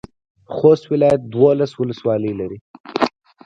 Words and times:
خوست 0.55 0.83
ولایت 0.91 1.21
دولس 1.35 1.71
ولسوالۍ 1.79 2.33
لري. 2.39 2.57